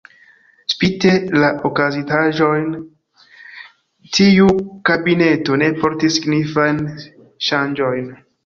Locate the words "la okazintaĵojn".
1.43-2.71